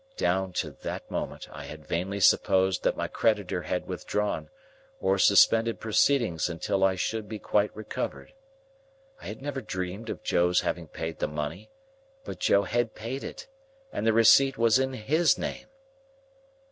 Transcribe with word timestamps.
Down 0.17 0.51
to 0.53 0.71
that 0.81 1.11
moment, 1.11 1.47
I 1.51 1.65
had 1.65 1.85
vainly 1.85 2.19
supposed 2.19 2.81
that 2.81 2.97
my 2.97 3.07
creditor 3.07 3.61
had 3.61 3.85
withdrawn, 3.87 4.49
or 4.99 5.19
suspended 5.19 5.79
proceedings 5.79 6.49
until 6.49 6.83
I 6.83 6.95
should 6.95 7.29
be 7.29 7.37
quite 7.37 7.69
recovered. 7.75 8.33
I 9.21 9.27
had 9.27 9.43
never 9.43 9.61
dreamed 9.61 10.09
of 10.09 10.23
Joe's 10.23 10.61
having 10.61 10.87
paid 10.87 11.19
the 11.19 11.27
money; 11.27 11.69
but 12.25 12.39
Joe 12.39 12.63
had 12.63 12.95
paid 12.95 13.23
it, 13.23 13.47
and 13.93 14.07
the 14.07 14.11
receipt 14.11 14.57
was 14.57 14.79
in 14.79 14.93
his 14.93 15.37
name. 15.37 15.67